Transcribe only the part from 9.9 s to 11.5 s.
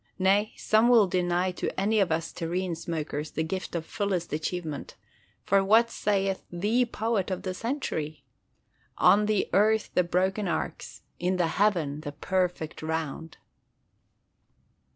the broken arcs: in the